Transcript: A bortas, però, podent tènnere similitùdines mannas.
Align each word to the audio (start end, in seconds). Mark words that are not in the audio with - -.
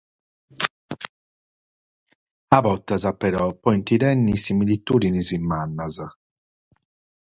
A 2.59 2.59
bortas, 2.69 3.07
però, 3.27 3.45
podent 3.63 3.87
tènnere 4.07 4.43
similitùdines 4.49 5.35
mannas. 5.55 6.05